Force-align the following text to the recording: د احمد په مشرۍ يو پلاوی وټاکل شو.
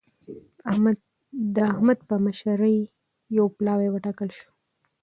د 1.55 1.57
احمد 1.71 1.99
په 2.09 2.15
مشرۍ 2.25 2.77
يو 3.37 3.45
پلاوی 3.57 3.89
وټاکل 3.91 4.29
شو. 4.37 4.49